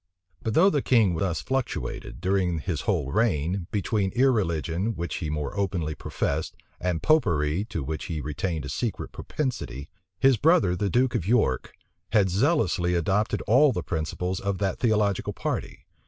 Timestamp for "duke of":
10.89-11.27